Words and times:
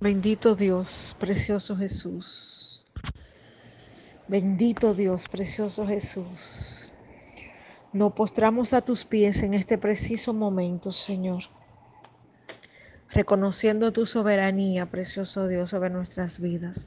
Bendito 0.00 0.54
Dios, 0.54 1.16
precioso 1.18 1.76
Jesús. 1.76 2.86
Bendito 4.28 4.94
Dios, 4.94 5.26
precioso 5.26 5.88
Jesús. 5.88 6.92
Nos 7.92 8.12
postramos 8.12 8.74
a 8.74 8.80
tus 8.80 9.04
pies 9.04 9.42
en 9.42 9.54
este 9.54 9.76
preciso 9.76 10.32
momento, 10.32 10.92
Señor. 10.92 11.42
Reconociendo 13.10 13.92
tu 13.92 14.06
soberanía, 14.06 14.86
precioso 14.86 15.48
Dios, 15.48 15.70
sobre 15.70 15.90
nuestras 15.90 16.38
vidas. 16.38 16.86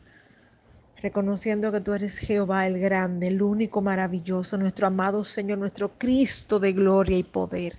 Reconociendo 0.95 1.73
que 1.73 1.81
tú 1.81 1.91
eres 1.91 2.17
Jehová 2.17 2.65
el 2.65 2.79
grande, 2.79 3.27
el 3.27 3.41
único 3.41 3.81
maravilloso, 3.81 4.57
nuestro 4.57 4.87
amado 4.87 5.25
Señor, 5.25 5.57
nuestro 5.57 5.97
Cristo 5.97 6.61
de 6.61 6.71
gloria 6.71 7.17
y 7.17 7.23
poder. 7.23 7.77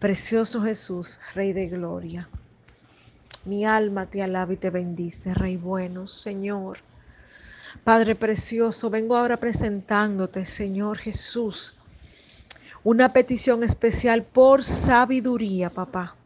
Precioso 0.00 0.62
Jesús, 0.62 1.20
Rey 1.32 1.52
de 1.52 1.68
gloria. 1.68 2.28
Mi 3.44 3.64
alma 3.64 4.06
te 4.06 4.22
alaba 4.22 4.52
y 4.52 4.56
te 4.56 4.70
bendice, 4.70 5.34
Rey 5.34 5.56
bueno, 5.56 6.06
Señor. 6.06 6.78
Padre 7.84 8.14
precioso, 8.14 8.90
vengo 8.90 9.16
ahora 9.16 9.38
presentándote, 9.38 10.44
Señor 10.44 10.98
Jesús, 10.98 11.76
una 12.84 13.12
petición 13.12 13.62
especial 13.62 14.24
por 14.24 14.64
sabiduría, 14.64 15.70
papá. 15.70 16.16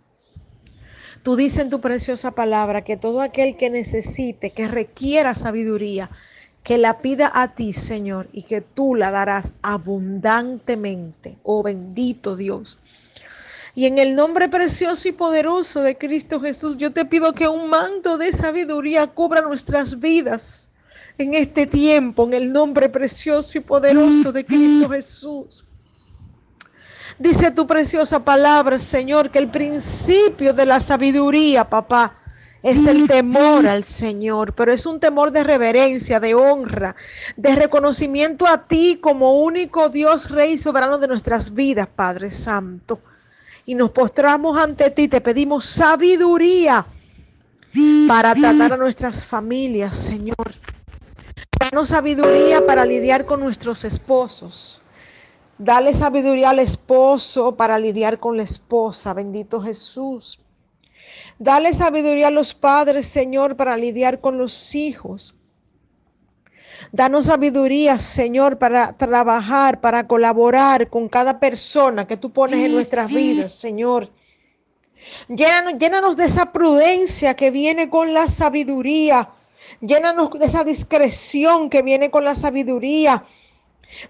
Tú 1.23 1.37
dices 1.37 1.61
en 1.61 1.71
tu 1.71 1.81
preciosa 1.81 2.33
palabra 2.33 2.83
que 2.83 2.97
todo 2.97 3.21
aquel 3.21 3.57
que 3.57 3.71
necesite, 3.71 4.51
que 4.51 4.69
requiera 4.69 5.35
sabiduría, 5.35 6.11
que 6.63 6.79
la 6.79 6.99
pida 6.99 7.31
a 7.33 7.55
ti, 7.55 7.73
Señor, 7.73 8.29
y 8.33 8.43
que 8.43 8.61
tú 8.61 8.95
la 8.95 9.11
darás 9.11 9.53
abundantemente. 9.63 11.39
Oh 11.43 11.63
bendito 11.63 12.37
Dios. 12.37 12.79
Y 13.77 13.87
en 13.87 13.99
el 13.99 14.15
nombre 14.15 14.49
precioso 14.49 15.09
y 15.09 15.13
poderoso 15.13 15.81
de 15.83 15.99
Cristo 15.99 16.41
Jesús, 16.41 16.77
yo 16.77 16.93
te 16.93 17.05
pido 17.05 17.33
que 17.33 17.49
un 17.49 17.69
manto 17.69 18.17
de 18.19 18.33
sabiduría 18.33 19.09
cubra 19.09 19.43
nuestras 19.43 19.99
vidas 19.99 20.71
en 21.19 21.35
este 21.35 21.67
tiempo, 21.67 22.25
en 22.25 22.35
el 22.35 22.53
nombre 22.53 22.89
precioso 22.89 23.59
y 23.59 23.61
poderoso 23.61 24.31
de 24.31 24.45
Cristo 24.45 24.89
Jesús. 24.89 25.67
Dice 27.19 27.51
tu 27.51 27.67
preciosa 27.67 28.25
palabra, 28.25 28.79
Señor, 28.79 29.31
que 29.31 29.41
el 29.41 29.51
principio 29.51 30.53
de 30.53 30.67
la 30.67 30.79
sabiduría, 30.79 31.69
papá, 31.69 32.15
es 32.63 32.87
el 32.87 33.09
temor 33.09 33.67
al 33.67 33.85
Señor, 33.85 34.55
pero 34.55 34.73
es 34.73 34.87
un 34.87 34.99
temor 34.99 35.33
de 35.33 35.45
reverencia, 35.45 36.19
de 36.19 36.35
honra, 36.35 36.95
de 37.37 37.55
reconocimiento 37.57 38.47
a 38.47 38.67
ti 38.67 38.99
como 39.01 39.41
único 39.41 39.89
Dios, 39.89 40.31
Rey 40.31 40.59
soberano 40.59 40.99
de 40.99 41.09
nuestras 41.09 41.53
vidas, 41.53 41.89
Padre 41.95 42.31
Santo 42.31 43.01
y 43.67 43.75
nos 43.75 43.91
postramos 43.91 44.59
ante 44.59 44.91
ti, 44.91 45.09
te 45.09 45.21
pedimos 45.21 45.65
sabiduría 45.67 46.87
para 48.07 48.35
tratar 48.35 48.73
a 48.73 48.77
nuestras 48.77 49.25
familias, 49.25 49.97
Señor. 49.97 50.55
Danos 51.59 51.89
sabiduría 51.89 52.67
para 52.67 52.85
lidiar 52.85 53.25
con 53.25 53.41
nuestros 53.41 53.85
esposos. 53.85 54.83
Dale 55.59 55.95
sabiduría 55.95 56.51
al 56.51 56.59
esposo 56.59 57.57
para 57.57 57.79
lidiar 57.79 58.19
con 58.19 58.37
la 58.37 58.43
esposa, 58.43 59.15
bendito 59.15 59.61
Jesús. 59.61 60.41
Dale 61.39 61.73
sabiduría 61.73 62.29
a 62.29 62.31
los 62.31 62.55
padres, 62.55 63.09
Señor, 63.09 63.57
para 63.57 63.77
lidiar 63.77 64.21
con 64.21 64.37
los 64.39 64.75
hijos. 64.75 65.37
Danos 66.93 67.27
sabiduría, 67.27 67.99
Señor, 67.99 68.59
para 68.59 68.93
trabajar, 68.95 69.81
para 69.81 70.07
colaborar 70.07 70.89
con 70.89 71.09
cada 71.09 71.39
persona 71.41 72.07
que 72.07 72.17
tú 72.17 72.33
pones 72.33 72.61
en 72.61 72.73
nuestras 72.73 73.13
vidas, 73.13 73.53
Señor. 73.53 74.11
Llénanos, 75.29 75.75
llénanos 75.79 76.17
de 76.17 76.27
esa 76.27 76.53
prudencia 76.53 77.35
que 77.35 77.51
viene 77.51 77.91
con 77.91 78.15
la 78.15 78.29
sabiduría. 78.29 79.29
Llénanos 79.81 80.31
de 80.31 80.47
esa 80.47 80.65
discreción 80.65 81.71
que 81.71 81.83
viene 81.83 82.11
con 82.11 82.25
la 82.25 82.35
sabiduría. 82.35 83.25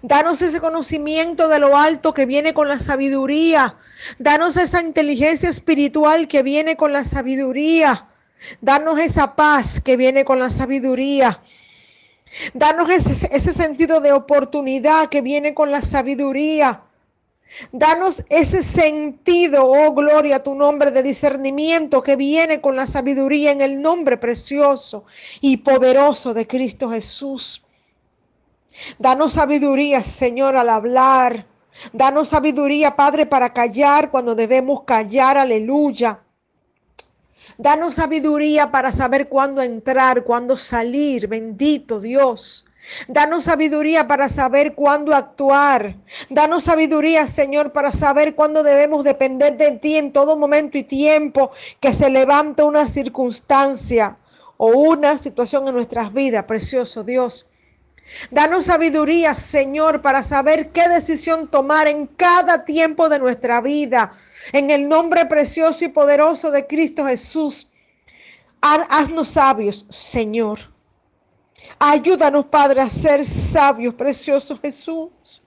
Danos 0.01 0.41
ese 0.41 0.59
conocimiento 0.59 1.47
de 1.47 1.59
lo 1.59 1.77
alto 1.77 2.13
que 2.13 2.25
viene 2.25 2.53
con 2.53 2.67
la 2.67 2.79
sabiduría. 2.79 3.75
Danos 4.19 4.57
esa 4.57 4.81
inteligencia 4.81 5.49
espiritual 5.49 6.27
que 6.27 6.43
viene 6.43 6.75
con 6.75 6.93
la 6.93 7.03
sabiduría. 7.03 8.07
Danos 8.61 8.99
esa 8.99 9.35
paz 9.35 9.79
que 9.79 9.97
viene 9.97 10.25
con 10.25 10.39
la 10.39 10.49
sabiduría. 10.49 11.41
Danos 12.53 12.89
ese, 12.89 13.53
sentido 13.53 14.01
de 14.01 14.11
oportunidad 14.11 15.09
que 15.09 15.21
viene 15.21 15.53
con 15.53 15.71
la 15.71 15.81
sabiduría. 15.81 16.81
Danos 17.71 18.23
ese 18.29 18.63
sentido, 18.63 19.65
oh 19.65 19.93
gloria 19.93 20.37
a 20.37 20.43
tu 20.43 20.55
nombre, 20.55 20.91
de 20.91 21.03
discernimiento 21.03 22.01
que 22.01 22.15
viene 22.15 22.59
con 22.59 22.75
la 22.75 22.87
sabiduría 22.87 23.51
en 23.51 23.61
el 23.61 23.81
nombre 23.81 24.17
precioso 24.17 25.05
y 25.39 25.57
poderoso 25.57 26.33
de 26.33 26.47
Cristo 26.47 26.89
Jesús. 26.89 27.63
Danos 28.97 29.33
sabiduría, 29.33 30.03
Señor, 30.03 30.57
al 30.57 30.69
hablar. 30.69 31.45
Danos 31.93 32.29
sabiduría, 32.29 32.95
Padre, 32.95 33.25
para 33.25 33.53
callar 33.53 34.09
cuando 34.11 34.35
debemos 34.35 34.83
callar. 34.83 35.37
Aleluya. 35.37 36.24
Danos 37.57 37.95
sabiduría 37.95 38.71
para 38.71 38.91
saber 38.91 39.29
cuándo 39.29 39.61
entrar, 39.61 40.23
cuándo 40.23 40.57
salir. 40.57 41.27
Bendito 41.27 41.99
Dios. 41.99 42.65
Danos 43.07 43.45
sabiduría 43.45 44.07
para 44.07 44.29
saber 44.29 44.75
cuándo 44.75 45.15
actuar. 45.15 45.95
Danos 46.29 46.65
sabiduría, 46.65 47.27
Señor, 47.27 47.71
para 47.71 47.91
saber 47.91 48.35
cuándo 48.35 48.63
debemos 48.63 49.03
depender 49.03 49.57
de 49.57 49.71
ti 49.73 49.97
en 49.97 50.13
todo 50.13 50.37
momento 50.37 50.77
y 50.77 50.83
tiempo 50.83 51.51
que 51.79 51.93
se 51.93 52.09
levante 52.09 52.63
una 52.63 52.87
circunstancia 52.87 54.17
o 54.57 54.67
una 54.67 55.17
situación 55.17 55.67
en 55.67 55.73
nuestras 55.73 56.13
vidas, 56.13 56.43
precioso 56.43 57.03
Dios. 57.03 57.49
Danos 58.29 58.65
sabiduría, 58.65 59.33
Señor, 59.33 60.01
para 60.01 60.21
saber 60.21 60.69
qué 60.69 60.87
decisión 60.87 61.49
tomar 61.49 61.87
en 61.87 62.05
cada 62.05 62.63
tiempo 62.63 63.09
de 63.09 63.17
nuestra 63.17 63.61
vida. 63.61 64.13
En 64.51 64.69
el 64.69 64.87
nombre 64.87 65.25
precioso 65.25 65.85
y 65.85 65.89
poderoso 65.89 66.51
de 66.51 66.67
Cristo 66.67 67.05
Jesús, 67.05 67.71
haznos 68.61 69.29
sabios, 69.29 69.85
Señor. 69.89 70.59
Ayúdanos, 71.79 72.45
Padre, 72.45 72.81
a 72.81 72.89
ser 72.89 73.25
sabios, 73.25 73.93
precioso 73.95 74.57
Jesús. 74.59 75.41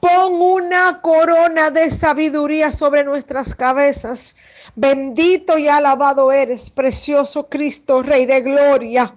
Pon 0.00 0.40
una 0.42 1.00
corona 1.00 1.70
de 1.70 1.90
sabiduría 1.90 2.72
sobre 2.72 3.04
nuestras 3.04 3.54
cabezas. 3.54 4.36
Bendito 4.74 5.56
y 5.56 5.68
alabado 5.68 6.32
eres, 6.32 6.70
precioso 6.70 7.48
Cristo, 7.48 8.02
Rey 8.02 8.26
de 8.26 8.40
Gloria. 8.40 9.14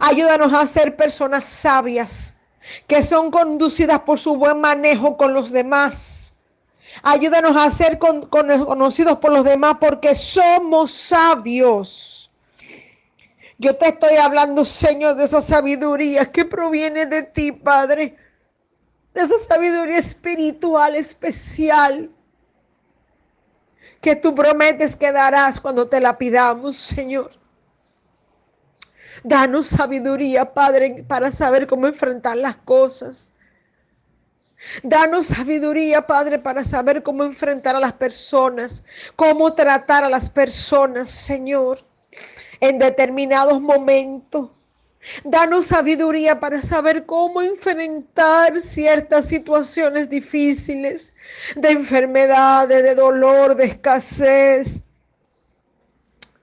Ayúdanos 0.00 0.52
a 0.52 0.66
ser 0.66 0.96
personas 0.96 1.48
sabias 1.48 2.36
que 2.86 3.02
son 3.02 3.30
conducidas 3.30 4.00
por 4.00 4.18
su 4.18 4.36
buen 4.36 4.60
manejo 4.60 5.16
con 5.16 5.34
los 5.34 5.50
demás 5.50 6.33
Ayúdanos 7.02 7.56
a 7.56 7.70
ser 7.70 7.98
conocidos 7.98 9.18
por 9.18 9.32
los 9.32 9.44
demás 9.44 9.76
porque 9.80 10.14
somos 10.14 10.90
sabios. 10.90 12.30
Yo 13.58 13.76
te 13.76 13.88
estoy 13.88 14.16
hablando, 14.16 14.64
Señor, 14.64 15.16
de 15.16 15.24
esa 15.24 15.40
sabiduría 15.40 16.30
que 16.30 16.44
proviene 16.44 17.06
de 17.06 17.22
ti, 17.22 17.52
Padre. 17.52 18.16
De 19.12 19.22
esa 19.22 19.38
sabiduría 19.38 19.98
espiritual 19.98 20.94
especial 20.96 22.10
que 24.00 24.16
tú 24.16 24.34
prometes 24.34 24.96
que 24.96 25.12
darás 25.12 25.60
cuando 25.60 25.88
te 25.88 26.00
la 26.00 26.18
pidamos, 26.18 26.76
Señor. 26.76 27.30
Danos 29.22 29.68
sabiduría, 29.68 30.52
Padre, 30.52 31.04
para 31.08 31.32
saber 31.32 31.66
cómo 31.66 31.86
enfrentar 31.86 32.36
las 32.36 32.56
cosas. 32.56 33.32
Danos 34.82 35.26
sabiduría, 35.28 36.06
Padre, 36.06 36.38
para 36.38 36.64
saber 36.64 37.02
cómo 37.02 37.24
enfrentar 37.24 37.76
a 37.76 37.80
las 37.80 37.92
personas, 37.92 38.84
cómo 39.16 39.54
tratar 39.54 40.04
a 40.04 40.08
las 40.08 40.30
personas, 40.30 41.10
Señor, 41.10 41.84
en 42.60 42.78
determinados 42.78 43.60
momentos. 43.60 44.50
Danos 45.22 45.66
sabiduría 45.66 46.40
para 46.40 46.62
saber 46.62 47.04
cómo 47.04 47.42
enfrentar 47.42 48.58
ciertas 48.58 49.28
situaciones 49.28 50.08
difíciles 50.08 51.12
de 51.56 51.70
enfermedades, 51.72 52.82
de 52.82 52.94
dolor, 52.94 53.54
de 53.54 53.66
escasez, 53.66 54.82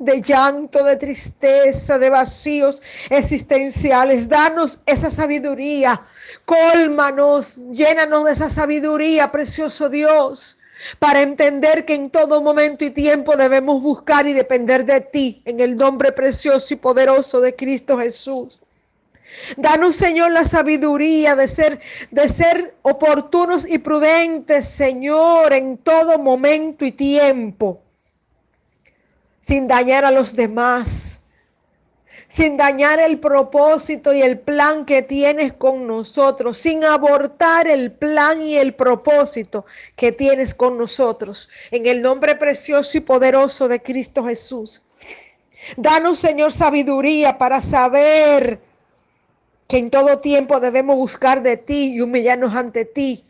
de 0.01 0.21
llanto, 0.21 0.83
de 0.83 0.95
tristeza, 0.95 1.99
de 1.99 2.09
vacíos 2.09 2.81
existenciales. 3.09 4.27
Danos 4.27 4.79
esa 4.85 5.11
sabiduría, 5.11 6.01
cólmanos, 6.45 7.61
llénanos 7.71 8.25
de 8.25 8.31
esa 8.31 8.49
sabiduría, 8.49 9.31
precioso 9.31 9.89
Dios, 9.89 10.59
para 10.97 11.21
entender 11.21 11.85
que 11.85 11.93
en 11.93 12.09
todo 12.09 12.41
momento 12.41 12.83
y 12.83 12.89
tiempo 12.89 13.37
debemos 13.37 13.81
buscar 13.81 14.27
y 14.27 14.33
depender 14.33 14.85
de 14.85 15.01
ti, 15.01 15.41
en 15.45 15.59
el 15.59 15.75
nombre 15.75 16.11
precioso 16.11 16.73
y 16.73 16.77
poderoso 16.77 17.39
de 17.39 17.55
Cristo 17.55 17.97
Jesús. 17.99 18.59
Danos, 19.55 19.95
Señor, 19.95 20.31
la 20.31 20.43
sabiduría 20.43 21.35
de 21.35 21.47
ser, 21.47 21.79
de 22.09 22.27
ser 22.27 22.75
oportunos 22.81 23.69
y 23.69 23.77
prudentes, 23.77 24.67
Señor, 24.67 25.53
en 25.53 25.77
todo 25.77 26.17
momento 26.17 26.83
y 26.83 26.91
tiempo 26.91 27.81
sin 29.41 29.67
dañar 29.67 30.05
a 30.05 30.11
los 30.11 30.35
demás, 30.35 31.21
sin 32.27 32.55
dañar 32.55 32.99
el 32.99 33.19
propósito 33.19 34.13
y 34.13 34.21
el 34.21 34.39
plan 34.39 34.85
que 34.85 35.01
tienes 35.01 35.51
con 35.51 35.85
nosotros, 35.85 36.57
sin 36.57 36.85
abortar 36.85 37.67
el 37.67 37.91
plan 37.91 38.41
y 38.41 38.55
el 38.55 38.73
propósito 38.73 39.65
que 39.97 40.13
tienes 40.13 40.53
con 40.53 40.77
nosotros. 40.77 41.49
En 41.71 41.85
el 41.87 42.01
nombre 42.01 42.35
precioso 42.35 42.97
y 42.97 43.01
poderoso 43.01 43.67
de 43.67 43.81
Cristo 43.81 44.23
Jesús. 44.23 44.81
Danos, 45.75 46.19
Señor, 46.19 46.53
sabiduría 46.53 47.37
para 47.37 47.61
saber 47.61 48.61
que 49.67 49.77
en 49.77 49.89
todo 49.89 50.19
tiempo 50.19 50.59
debemos 50.59 50.95
buscar 50.95 51.41
de 51.41 51.57
ti 51.57 51.95
y 51.95 52.01
humillarnos 52.01 52.55
ante 52.55 52.85
ti. 52.85 53.25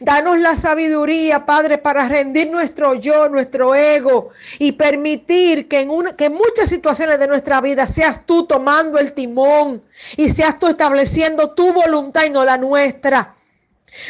Danos 0.00 0.38
la 0.38 0.56
sabiduría, 0.56 1.44
Padre, 1.44 1.78
para 1.78 2.08
rendir 2.08 2.50
nuestro 2.50 2.94
yo, 2.94 3.28
nuestro 3.28 3.74
ego 3.74 4.30
y 4.58 4.72
permitir 4.72 5.68
que 5.68 5.80
en, 5.80 5.90
una, 5.90 6.16
que 6.16 6.26
en 6.26 6.34
muchas 6.34 6.68
situaciones 6.68 7.18
de 7.18 7.28
nuestra 7.28 7.60
vida 7.60 7.86
seas 7.86 8.24
tú 8.24 8.46
tomando 8.46 8.98
el 8.98 9.12
timón 9.12 9.82
y 10.16 10.30
seas 10.30 10.58
tú 10.58 10.68
estableciendo 10.68 11.54
tu 11.54 11.72
voluntad 11.72 12.24
y 12.24 12.30
no 12.30 12.44
la 12.44 12.56
nuestra. 12.56 13.34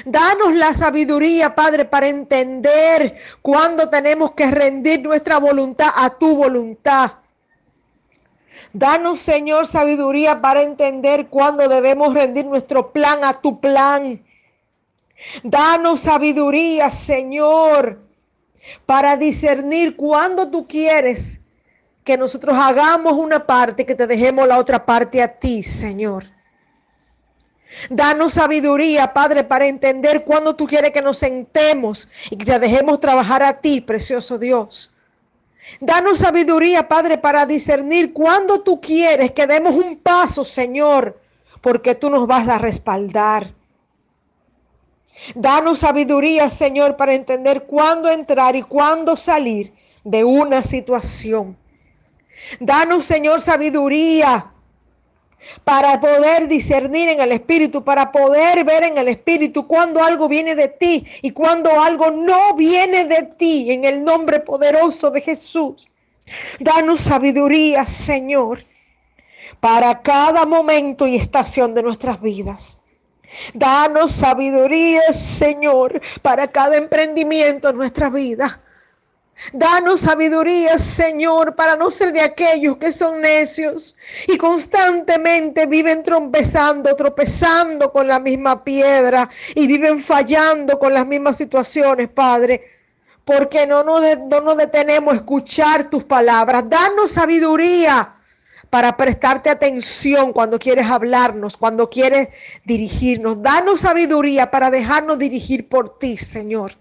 Danos 0.05 0.55
la 0.55 0.75
sabiduría, 0.75 1.55
Padre, 1.55 1.85
para 1.85 2.09
entender 2.09 3.15
cuándo 3.43 3.89
tenemos 3.89 4.33
que 4.33 4.51
rendir 4.51 5.03
nuestra 5.03 5.39
voluntad 5.39 5.91
a 5.97 6.11
tu 6.11 6.37
voluntad. 6.37 7.13
Danos, 8.73 9.21
Señor, 9.21 9.67
sabiduría 9.67 10.41
para 10.41 10.63
entender 10.63 11.29
cuándo 11.29 11.69
debemos 11.69 12.15
rendir 12.15 12.47
nuestro 12.47 12.93
plan 12.93 13.25
a 13.25 13.35
tu 13.35 13.61
plan. 13.61 14.23
Danos 15.43 16.01
sabiduría, 16.01 16.91
Señor, 16.91 18.01
para 18.85 19.17
discernir 19.17 19.97
cuándo 19.97 20.49
tú 20.51 20.67
quieres 20.67 21.41
que 22.05 22.17
nosotros 22.17 22.57
hagamos 22.57 23.15
una 23.15 23.47
parte, 23.47 23.85
que 23.85 23.95
te 23.95 24.07
dejemos 24.07 24.47
la 24.47 24.59
otra 24.59 24.87
parte 24.87 25.23
a 25.23 25.39
ti, 25.39 25.63
Señor. 25.63 26.25
Danos 27.91 28.35
sabiduría, 28.35 29.13
Padre, 29.13 29.45
para 29.45 29.67
entender 29.67 30.25
cuándo 30.25 30.55
tú 30.55 30.67
quieres 30.67 30.93
que 30.93 31.03
nos 31.03 31.19
sentemos 31.19 32.09
y 32.31 32.37
que 32.37 32.45
te 32.45 32.59
dejemos 32.59 33.01
trabajar 33.01 33.43
a 33.43 33.61
ti, 33.61 33.81
precioso 33.81 34.39
Dios. 34.39 34.95
Danos 35.81 36.21
sabiduría, 36.21 36.89
Padre, 36.89 37.19
para 37.19 37.45
discernir 37.45 38.13
cuándo 38.13 38.61
tú 38.61 38.81
quieres 38.81 39.33
que 39.33 39.47
demos 39.47 39.75
un 39.75 39.97
paso, 39.99 40.45
Señor, 40.45 41.21
porque 41.61 41.95
tú 41.95 42.09
nos 42.09 42.27
vas 42.27 42.49
a 42.49 42.59
respaldar. 42.59 43.53
Danos 45.35 45.81
sabiduría, 45.81 46.51
Señor, 46.51 46.97
para 46.97 47.15
entender 47.15 47.65
cuándo 47.65 48.11
entrar 48.11 48.55
y 48.57 48.63
cuándo 48.63 49.17
salir 49.17 49.73
de 50.05 50.25
una 50.25 50.63
situación. 50.63 51.57
Danos, 52.61 53.05
Señor, 53.05 53.41
sabiduría 53.41 54.53
para 55.65 56.01
poder 56.01 56.49
discernir 56.49 57.09
en 57.09 57.21
el 57.21 57.33
Espíritu, 57.33 57.83
para 57.85 58.11
poder 58.11 58.65
ver 58.65 58.85
en 58.85 58.99
el 58.99 59.09
Espíritu 59.09 59.67
cuando 59.67 60.03
algo 60.03 60.29
viene 60.29 60.55
de 60.55 60.69
ti 60.69 61.07
y 61.23 61.31
cuando 61.31 61.81
algo 61.81 62.11
no 62.11 62.55
viene 62.55 63.05
de 63.05 63.23
ti, 63.39 63.71
en 63.71 63.85
el 63.85 64.03
nombre 64.03 64.41
poderoso 64.41 65.11
de 65.11 65.21
Jesús. 65.21 65.89
Danos 66.59 67.03
sabiduría, 67.03 67.87
Señor, 67.87 68.65
para 69.61 70.03
cada 70.03 70.45
momento 70.45 71.07
y 71.07 71.17
estación 71.17 71.75
de 71.75 71.83
nuestras 71.83 72.21
vidas. 72.21 72.81
Danos 73.55 74.13
sabiduría, 74.13 75.13
Señor, 75.13 76.01
para 76.23 76.47
cada 76.49 76.77
emprendimiento 76.77 77.69
en 77.69 77.77
nuestra 77.77 78.09
vida. 78.09 78.61
Danos 79.53 80.01
sabiduría, 80.01 80.79
Señor, 80.79 81.55
para 81.55 81.77
no 81.77 81.91
ser 81.91 82.13
de 82.13 82.23
aquellos 82.23 82.79
que 82.79 82.91
son 82.91 83.21
necios 83.21 83.95
y 84.27 84.39
constantemente 84.39 85.67
viven 85.67 86.03
trompezando, 86.03 86.97
tropezando 86.97 87.93
con 87.93 88.09
la 88.09 88.19
misma 88.19 88.65
piedra 88.65 89.29
y 89.55 89.67
viven 89.67 90.01
fallando 90.01 90.79
con 90.79 90.95
las 90.95 91.07
mismas 91.07 91.37
situaciones, 91.37 92.09
Padre. 92.09 92.63
Porque 93.27 93.67
no 93.67 93.83
nos, 93.83 94.03
no 94.31 94.41
nos 94.41 94.57
detenemos 94.57 95.13
a 95.13 95.17
escuchar 95.17 95.91
tus 95.91 96.05
palabras. 96.05 96.65
Danos 96.69 97.13
sabiduría 97.13 98.15
para 98.71 98.97
prestarte 98.97 99.51
atención 99.51 100.33
cuando 100.33 100.59
quieres 100.59 100.87
hablarnos, 100.87 101.57
cuando 101.57 101.89
quieres 101.89 102.29
dirigirnos. 102.65 103.43
Danos 103.43 103.81
sabiduría 103.81 104.51
para 104.51 104.71
dejarnos 104.71 105.19
dirigir 105.19 105.69
por 105.69 105.99
ti, 105.99 106.17
Señor. 106.17 106.73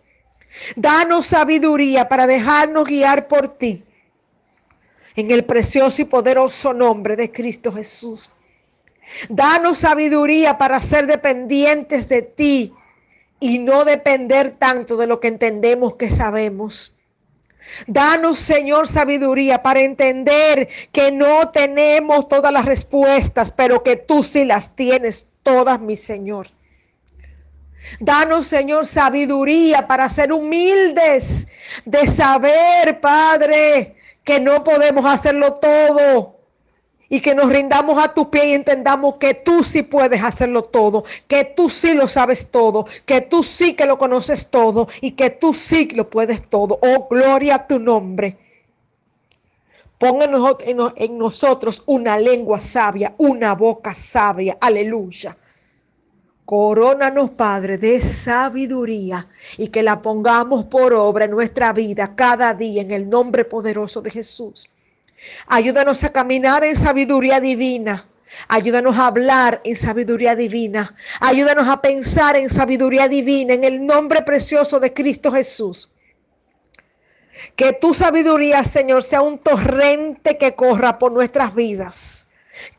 Danos 0.75 1.27
sabiduría 1.27 2.07
para 2.07 2.27
dejarnos 2.27 2.85
guiar 2.85 3.27
por 3.27 3.47
ti. 3.47 3.83
En 5.15 5.31
el 5.31 5.45
precioso 5.45 6.01
y 6.01 6.05
poderoso 6.05 6.73
nombre 6.73 7.15
de 7.15 7.31
Cristo 7.31 7.71
Jesús. 7.71 8.31
Danos 9.29 9.79
sabiduría 9.79 10.57
para 10.57 10.79
ser 10.79 11.07
dependientes 11.07 12.09
de 12.09 12.21
ti 12.23 12.73
y 13.39 13.59
no 13.59 13.85
depender 13.85 14.51
tanto 14.51 14.97
de 14.97 15.07
lo 15.07 15.19
que 15.19 15.27
entendemos 15.27 15.95
que 15.95 16.09
sabemos. 16.09 16.95
Danos, 17.87 18.39
Señor, 18.39 18.87
sabiduría 18.87 19.61
para 19.63 19.81
entender 19.81 20.67
que 20.91 21.11
no 21.11 21.49
tenemos 21.49 22.27
todas 22.27 22.51
las 22.51 22.65
respuestas, 22.65 23.51
pero 23.51 23.83
que 23.83 23.95
tú 23.95 24.23
sí 24.23 24.45
las 24.45 24.75
tienes 24.75 25.27
todas, 25.43 25.79
mi 25.79 25.97
Señor. 25.97 26.47
Danos, 27.99 28.47
Señor, 28.47 28.85
sabiduría 28.85 29.87
para 29.87 30.09
ser 30.09 30.31
humildes, 30.31 31.47
de 31.85 32.07
saber, 32.07 32.99
Padre, 32.99 33.95
que 34.23 34.39
no 34.39 34.63
podemos 34.63 35.05
hacerlo 35.05 35.55
todo 35.55 36.34
y 37.09 37.21
que 37.21 37.35
nos 37.35 37.49
rindamos 37.49 38.03
a 38.03 38.13
tus 38.13 38.27
pies 38.27 38.45
y 38.45 38.53
entendamos 38.53 39.15
que 39.15 39.33
tú 39.33 39.63
sí 39.63 39.83
puedes 39.83 40.23
hacerlo 40.23 40.63
todo, 40.63 41.03
que 41.27 41.45
tú 41.45 41.69
sí 41.69 41.93
lo 41.93 42.07
sabes 42.07 42.49
todo, 42.51 42.85
que 43.05 43.21
tú 43.21 43.43
sí 43.43 43.73
que 43.73 43.85
lo 43.85 43.97
conoces 43.97 44.49
todo 44.49 44.87
y 45.01 45.11
que 45.11 45.29
tú 45.29 45.53
sí 45.53 45.87
lo 45.89 46.09
puedes 46.09 46.49
todo. 46.49 46.79
Oh, 46.81 47.07
gloria 47.09 47.55
a 47.55 47.67
tu 47.67 47.79
nombre. 47.79 48.37
Pon 49.97 50.19
en 50.21 51.17
nosotros 51.17 51.83
una 51.85 52.17
lengua 52.17 52.59
sabia, 52.59 53.15
una 53.17 53.55
boca 53.55 53.95
sabia. 53.95 54.57
Aleluya. 54.59 55.37
Corónanos, 56.45 57.31
Padre, 57.31 57.79
de 57.79 58.01
sabiduría 58.01 59.27
y 59.57 59.69
que 59.69 59.81
la 59.81 60.01
pongamos 60.01 60.65
por 60.65 60.93
obra 60.93 61.25
en 61.25 61.31
nuestra 61.31 61.73
vida 61.73 62.15
cada 62.15 62.53
día 62.53 62.83
en 62.83 62.91
el 62.91 63.09
nombre 63.09 63.45
poderoso 63.45 64.01
de 64.01 64.11
Jesús. 64.11 64.69
Ayúdanos 65.47 66.03
a 66.03 66.11
caminar 66.11 66.63
en 66.63 66.75
sabiduría 66.75 67.39
divina. 67.39 68.05
Ayúdanos 68.47 68.97
a 68.97 69.07
hablar 69.07 69.61
en 69.63 69.75
sabiduría 69.75 70.35
divina. 70.35 70.95
Ayúdanos 71.19 71.67
a 71.67 71.81
pensar 71.81 72.35
en 72.35 72.49
sabiduría 72.49 73.07
divina 73.07 73.53
en 73.53 73.63
el 73.63 73.85
nombre 73.85 74.21
precioso 74.23 74.79
de 74.79 74.93
Cristo 74.93 75.31
Jesús. 75.31 75.89
Que 77.55 77.73
tu 77.73 77.93
sabiduría, 77.93 78.63
Señor, 78.63 79.03
sea 79.03 79.21
un 79.21 79.39
torrente 79.39 80.37
que 80.37 80.55
corra 80.55 80.97
por 80.99 81.11
nuestras 81.11 81.53
vidas 81.53 82.27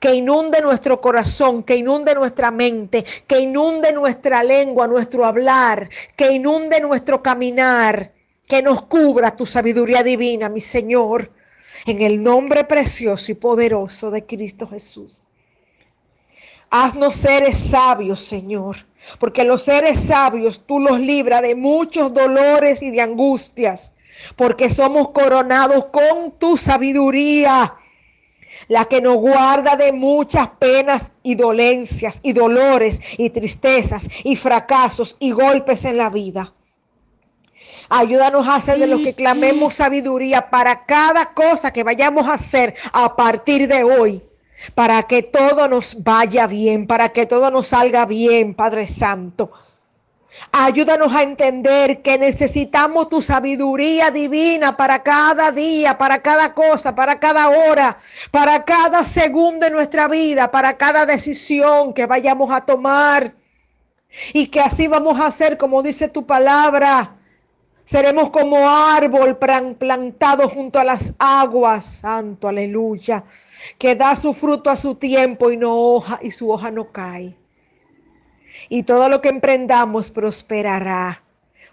que 0.00 0.15
inunde 0.15 0.61
nuestro 0.61 1.00
corazón, 1.00 1.62
que 1.62 1.76
inunde 1.76 2.15
nuestra 2.15 2.50
mente, 2.50 3.05
que 3.26 3.41
inunde 3.41 3.93
nuestra 3.93 4.43
lengua, 4.43 4.87
nuestro 4.87 5.25
hablar, 5.25 5.88
que 6.17 6.33
inunde 6.33 6.81
nuestro 6.81 7.23
caminar, 7.23 8.12
que 8.47 8.62
nos 8.62 8.83
cubra 8.85 9.37
tu 9.37 9.47
sabiduría 9.47 10.03
divina, 10.03 10.49
mi 10.49 10.61
Señor, 10.61 11.31
en 11.87 12.02
el 12.02 12.23
nombre 12.23 12.64
precioso 12.64 13.33
y 13.33 13.35
poderoso 13.35 14.11
de 14.11 14.26
Cristo 14.26 14.66
Jesús. 14.66 15.23
Haznos 16.71 17.14
seres 17.14 17.57
sabios, 17.57 18.21
Señor, 18.21 18.76
porque 19.21 19.45
los 19.45 19.62
seres 19.62 20.00
sabios 20.00 20.61
tú 20.66 20.81
los 20.81 20.99
libras 20.99 21.43
de 21.43 21.55
muchos 21.55 22.12
dolores 22.12 22.83
y 22.83 22.90
de 22.90 23.00
angustias, 23.00 23.95
porque 24.35 24.69
somos 24.69 25.11
coronados 25.11 25.87
con 25.87 26.33
tu 26.33 26.57
sabiduría 26.57 27.75
la 28.69 28.85
que 28.87 29.00
nos 29.00 29.16
guarda 29.16 29.76
de 29.76 29.93
muchas 29.93 30.49
penas 30.59 31.12
y 31.23 31.37
dolencias 31.37 32.21
y 32.23 32.33
dolores 32.33 33.00
y 33.16 33.31
tristezas 33.31 34.09
y 34.25 34.35
fracasos 34.35 35.16
y 35.21 35.31
golpes 35.31 35.85
en 35.85 35.99
la 35.99 36.11
vida. 36.11 36.52
Ayúdanos 37.88 38.47
a 38.49 38.57
hacer 38.57 38.78
de 38.78 38.87
lo 38.87 38.99
que 38.99 39.14
clamemos 39.14 39.75
sabiduría 39.75 40.50
para 40.50 40.85
cada 40.85 41.35
cosa 41.35 41.73
que 41.73 41.85
vayamos 41.85 42.26
a 42.26 42.35
hacer 42.35 42.75
a 42.93 43.14
partir 43.14 43.69
de 43.69 43.85
hoy, 43.85 44.23
para 44.75 45.02
que 45.05 45.23
todo 45.23 45.69
nos 45.69 46.02
vaya 46.02 46.47
bien, 46.47 46.87
para 46.87 47.11
que 47.11 47.26
todo 47.26 47.50
nos 47.50 47.69
salga 47.69 48.05
bien, 48.07 48.55
Padre 48.55 48.87
Santo. 48.87 49.52
Ayúdanos 50.52 51.14
a 51.14 51.23
entender 51.23 52.02
que 52.02 52.19
necesitamos 52.19 53.09
tu 53.09 53.23
sabiduría 53.23 54.11
divina 54.11 54.76
para 54.76 55.02
cada 55.02 55.50
día, 55.50 55.97
para 55.97 56.21
cada 56.21 56.55
cosa, 56.55 56.95
para 56.95 57.19
cada 57.19 57.49
hora, 57.49 57.97
para 58.31 58.64
cada 58.64 59.05
segundo 59.05 59.64
de 59.64 59.71
nuestra 59.71 60.09
vida, 60.09 60.50
para 60.50 60.76
cada 60.76 61.07
decisión 61.07 61.95
que 61.95 62.07
vayamos 62.07 62.50
a 62.50 62.61
tomar. 62.61 63.35
Y 64.33 64.47
que 64.49 64.61
así 64.61 64.88
vamos 64.88 65.21
a 65.21 65.26
hacer, 65.26 65.59
como 65.59 65.83
dice 65.83 66.09
tu 66.09 66.26
palabra, 66.26 67.15
Seremos 67.87 68.31
como 68.31 68.69
árbol 68.69 69.38
plantado 69.38 70.49
junto 70.49 70.81
a 70.81 70.85
las 70.85 71.14
aguas, 71.21 71.85
santo, 72.00 72.49
aleluya, 72.49 73.23
que 73.78 73.95
da 73.95 74.16
su 74.16 74.35
fruto 74.35 74.71
a 74.71 74.76
su 74.76 74.97
tiempo 74.97 75.52
y 75.52 75.57
no 75.57 75.73
hoja 75.73 76.19
y 76.21 76.33
su 76.33 76.50
hoja 76.50 76.73
no 76.73 76.90
cae. 76.90 77.37
Y 78.69 78.83
todo 78.83 79.09
lo 79.09 79.21
que 79.21 79.28
emprendamos 79.28 80.11
prosperará, 80.11 81.23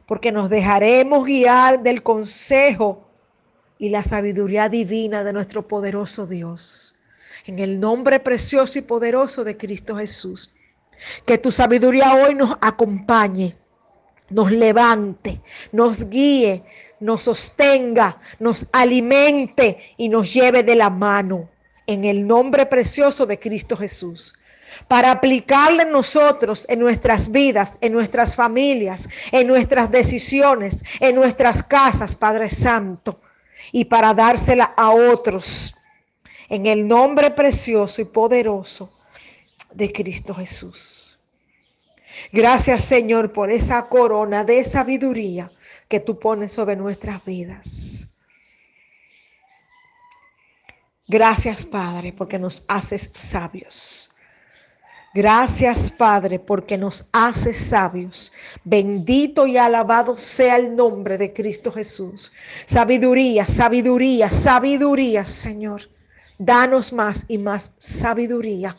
porque 0.06 0.32
nos 0.32 0.52
dejaremos 0.52 1.26
guiar 1.26 1.82
del 1.82 2.04
consejo 2.04 3.08
y 3.80 3.90
la 3.90 4.04
sabiduría 4.04 4.70
divina 4.70 5.24
de 5.24 5.34
nuestro 5.34 5.68
poderoso 5.68 6.28
Dios. 6.28 7.00
En 7.48 7.58
el 7.58 7.80
nombre 7.80 8.20
precioso 8.20 8.78
y 8.78 8.84
poderoso 8.84 9.44
de 9.44 9.58
Cristo 9.58 9.96
Jesús. 9.96 10.54
Que 11.26 11.40
tu 11.40 11.52
sabiduría 11.52 12.14
hoy 12.14 12.36
nos 12.36 12.56
acompañe 12.62 13.58
nos 14.30 14.52
levante, 14.52 15.42
nos 15.72 16.10
guíe, 16.10 16.64
nos 17.00 17.24
sostenga, 17.24 18.18
nos 18.40 18.68
alimente 18.72 19.78
y 19.98 20.10
nos 20.10 20.34
lleve 20.34 20.64
de 20.64 20.76
la 20.76 20.90
mano 20.90 21.50
en 21.88 22.06
el 22.06 22.26
nombre 22.26 22.66
precioso 22.66 23.26
de 23.26 23.40
Cristo 23.40 23.76
Jesús. 23.76 24.34
Para 24.88 25.12
aplicarle 25.12 25.84
en 25.84 25.92
nosotros, 25.92 26.66
en 26.68 26.80
nuestras 26.80 27.32
vidas, 27.32 27.78
en 27.82 27.94
nuestras 27.94 28.36
familias, 28.36 29.08
en 29.32 29.48
nuestras 29.48 29.92
decisiones, 29.92 30.84
en 31.00 31.16
nuestras 31.16 31.62
casas, 31.62 32.16
Padre 32.16 32.50
Santo, 32.50 33.20
y 33.72 33.86
para 33.86 34.14
dársela 34.14 34.74
a 34.76 34.92
otros 34.92 35.76
en 36.50 36.66
el 36.66 36.88
nombre 36.88 37.32
precioso 37.32 38.02
y 38.02 38.06
poderoso 38.06 38.92
de 39.74 39.92
Cristo 39.92 40.34
Jesús. 40.36 41.20
Gracias 42.32 42.86
Señor 42.86 43.32
por 43.32 43.52
esa 43.52 43.88
corona 43.88 44.44
de 44.44 44.64
sabiduría 44.66 45.52
que 45.88 46.00
tú 46.00 46.20
pones 46.20 46.52
sobre 46.52 46.76
nuestras 46.76 47.24
vidas. 47.26 48.08
Gracias 51.08 51.66
Padre 51.66 52.14
porque 52.14 52.40
nos 52.40 52.64
haces 52.68 53.12
sabios. 53.14 54.10
Gracias 55.14 55.92
Padre 55.92 56.40
porque 56.40 56.78
nos 56.78 57.08
haces 57.12 57.58
sabios. 57.58 58.34
Bendito 58.64 59.46
y 59.46 59.58
alabado 59.58 60.18
sea 60.18 60.56
el 60.56 60.76
nombre 60.76 61.18
de 61.18 61.34
Cristo 61.34 61.72
Jesús. 61.72 62.32
Sabiduría, 62.66 63.46
sabiduría, 63.46 64.32
sabiduría 64.32 65.26
Señor. 65.26 65.82
Danos 66.40 66.92
más 66.94 67.26
y 67.28 67.38
más 67.38 67.74
sabiduría 67.78 68.76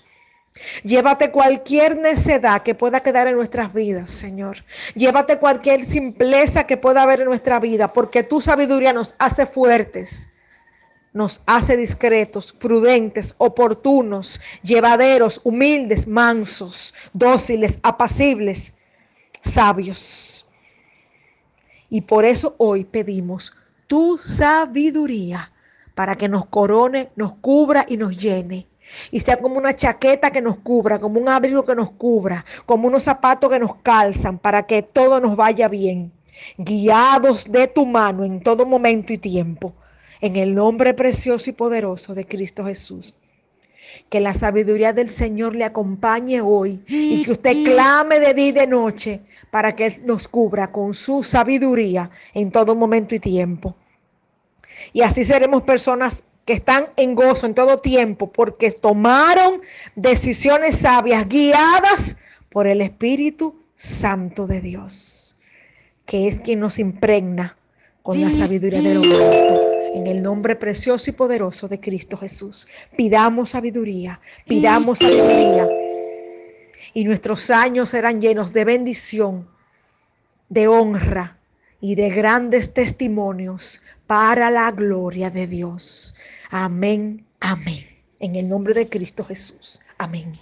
Llévate 0.85 1.33
cualquier 1.33 1.97
necedad 1.99 2.63
que 2.63 2.77
pueda 2.77 3.01
quedar 3.01 3.27
en 3.27 3.35
nuestras 3.35 3.73
vidas, 3.75 4.11
Señor. 4.11 4.65
Llévate 4.95 5.39
cualquier 5.39 5.85
simpleza 5.85 6.65
que 6.65 6.77
pueda 6.77 7.03
haber 7.03 7.21
en 7.21 7.27
nuestra 7.27 7.59
vida, 7.59 7.93
porque 7.93 8.23
tu 8.23 8.41
sabiduría 8.41 8.93
nos 8.93 9.17
hace 9.19 9.47
fuertes, 9.47 10.31
nos 11.13 11.43
hace 11.47 11.77
discretos, 11.77 12.53
prudentes, 12.53 13.35
oportunos, 13.39 14.41
llevaderos, 14.63 15.41
humildes, 15.43 16.07
mansos, 16.07 16.95
dóciles, 17.13 17.81
apacibles, 17.83 18.75
sabios. 19.41 20.47
Y 21.91 22.03
por 22.03 22.25
eso 22.25 22.55
hoy 22.59 22.85
pedimos 22.85 23.53
tu 23.89 24.19
sabiduría 24.19 25.53
para 25.97 26.15
que 26.15 26.29
nos 26.29 26.47
corone, 26.47 27.11
nos 27.17 27.35
cubra 27.35 27.85
y 27.89 27.97
nos 27.97 28.17
llene 28.17 28.69
y 29.11 29.21
sea 29.21 29.37
como 29.37 29.59
una 29.59 29.75
chaqueta 29.75 30.31
que 30.31 30.43
nos 30.43 30.59
cubra, 30.59 30.99
como 30.99 31.21
un 31.21 31.29
abrigo 31.29 31.65
que 31.65 31.75
nos 31.75 31.91
cubra, 31.91 32.45
como 32.67 32.89
unos 32.89 33.05
zapatos 33.05 33.51
que 33.51 33.59
nos 33.59 33.77
calzan 33.77 34.39
para 34.39 34.67
que 34.67 34.83
todo 34.83 35.21
nos 35.21 35.37
vaya 35.37 35.69
bien, 35.69 36.13
guiados 36.59 37.47
de 37.51 37.69
tu 37.69 37.87
mano 37.87 38.25
en 38.25 38.41
todo 38.41 38.67
momento 38.67 39.13
y 39.13 39.19
tiempo, 39.19 39.75
en 40.21 40.37
el 40.37 40.55
nombre 40.55 40.95
precioso 40.95 41.51
y 41.51 41.53
poderoso 41.53 42.15
de 42.15 42.27
Cristo 42.27 42.65
Jesús. 42.65 43.15
Que 44.09 44.19
la 44.19 44.35
sabiduría 44.35 44.93
del 44.93 45.09
Señor 45.09 45.55
le 45.55 45.65
acompañe 45.65 46.41
hoy 46.41 46.83
y 46.89 47.25
que 47.25 47.33
usted 47.33 47.53
clame 47.65 48.19
de 48.19 48.35
día 48.35 48.49
y 48.49 48.53
de 48.53 48.67
noche 48.67 49.21
para 49.53 49.77
que 49.77 49.87
Él 49.87 49.95
nos 50.05 50.27
cubra 50.27 50.73
con 50.73 50.95
su 50.95 51.23
sabiduría 51.23 52.11
en 52.35 52.51
todo 52.51 52.75
momento 52.75 53.15
y 53.15 53.21
tiempo. 53.21 53.77
Y 54.93 55.03
así 55.03 55.25
seremos 55.25 55.63
personas 55.63 56.25
que 56.45 56.53
están 56.53 56.89
en 56.97 57.15
gozo 57.15 57.47
en 57.47 57.55
todo 57.55 57.79
tiempo 57.79 58.31
porque 58.31 58.71
tomaron 58.71 59.61
decisiones 59.97 60.79
sabias 60.79 61.29
guiadas 61.29 62.17
por 62.51 62.67
el 62.67 62.81
Espíritu 62.81 63.57
Santo 63.75 64.47
de 64.47 64.61
Dios, 64.61 65.37
que 66.07 66.29
es 66.29 66.41
quien 66.41 66.61
nos 66.61 66.79
impregna 66.79 67.57
con 68.03 68.21
la 68.21 68.31
sabiduría 68.31 68.83
de 68.83 68.95
lo 68.95 69.03
alto. 69.03 69.61
En 69.95 70.07
el 70.09 70.23
nombre 70.23 70.57
precioso 70.57 71.09
y 71.09 71.13
poderoso 71.13 71.69
de 71.69 71.81
Cristo 71.81 72.17
Jesús, 72.17 72.67
pidamos 72.97 73.51
sabiduría, 73.51 74.21
pidamos 74.47 74.99
sabiduría. 74.99 75.69
Y 76.93 77.05
nuestros 77.05 77.51
años 77.51 77.91
serán 77.91 78.21
llenos 78.21 78.53
de 78.53 78.65
bendición, 78.65 79.49
de 80.49 80.69
honra 80.69 81.39
y 81.85 81.97
de 81.97 82.09
grandes 82.09 82.73
testimonios 82.73 83.83
para 84.07 84.51
la 84.51 84.71
gloria 84.71 85.29
de 85.29 85.47
Dios. 85.47 86.15
Amén, 86.49 87.27
amén. 87.41 87.85
En 88.21 88.37
el 88.37 88.49
nombre 88.49 88.73
de 88.73 88.89
Cristo 88.89 89.23
Jesús. 89.23 89.83
Amén. 89.99 90.33